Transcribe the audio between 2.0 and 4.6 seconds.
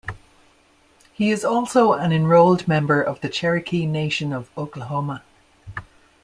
enrolled member of the Cherokee Nation of